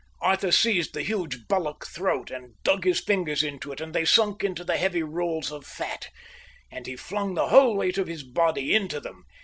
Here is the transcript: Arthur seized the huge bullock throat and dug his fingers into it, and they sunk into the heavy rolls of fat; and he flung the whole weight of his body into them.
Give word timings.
Arthur 0.19 0.51
seized 0.51 0.95
the 0.95 1.03
huge 1.03 1.47
bullock 1.47 1.85
throat 1.85 2.31
and 2.31 2.55
dug 2.63 2.85
his 2.85 2.99
fingers 2.99 3.43
into 3.43 3.71
it, 3.71 3.79
and 3.79 3.93
they 3.93 4.03
sunk 4.03 4.43
into 4.43 4.63
the 4.63 4.77
heavy 4.77 5.03
rolls 5.03 5.51
of 5.51 5.63
fat; 5.63 6.09
and 6.71 6.87
he 6.87 6.95
flung 6.95 7.35
the 7.35 7.49
whole 7.49 7.77
weight 7.77 7.99
of 7.99 8.07
his 8.07 8.23
body 8.23 8.73
into 8.73 8.99
them. 8.99 9.25